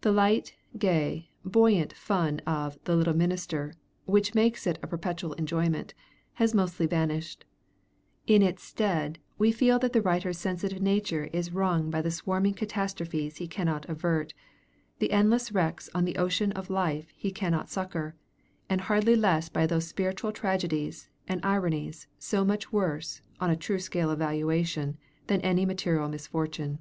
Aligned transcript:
The 0.00 0.10
light, 0.10 0.56
gay, 0.76 1.30
buoyant 1.44 1.92
fun 1.92 2.40
of 2.40 2.82
'The 2.82 2.96
Little 2.96 3.16
Minister,' 3.16 3.74
which 4.06 4.34
makes 4.34 4.66
it 4.66 4.76
a 4.82 4.88
perpetual 4.88 5.34
enjoyment, 5.34 5.94
has 6.32 6.52
mostly 6.52 6.84
vanished; 6.86 7.44
in 8.26 8.42
its 8.42 8.64
stead 8.64 9.20
we 9.38 9.52
feel 9.52 9.78
that 9.78 9.92
the 9.92 10.02
writer's 10.02 10.36
sensitive 10.36 10.82
nature 10.82 11.26
is 11.32 11.52
wrung 11.52 11.90
by 11.90 12.02
the 12.02 12.10
swarming 12.10 12.54
catastrophes 12.54 13.36
he 13.36 13.46
cannot 13.46 13.88
avert, 13.88 14.34
the 14.98 15.12
endless 15.12 15.52
wrecks 15.52 15.88
on 15.94 16.06
the 16.06 16.16
ocean 16.16 16.50
of 16.50 16.68
life 16.68 17.12
he 17.16 17.30
cannot 17.30 17.70
succor, 17.70 18.16
and 18.68 18.80
hardly 18.80 19.14
less 19.14 19.48
by 19.48 19.64
those 19.64 19.86
spiritual 19.86 20.32
tragedies 20.32 21.08
and 21.28 21.38
ironies 21.44 22.08
so 22.18 22.44
much 22.44 22.72
worse, 22.72 23.22
on 23.38 23.48
a 23.48 23.54
true 23.56 23.78
scale 23.78 24.10
of 24.10 24.18
valuation, 24.18 24.98
than 25.28 25.40
any 25.42 25.64
material 25.64 26.08
misfortune. 26.08 26.80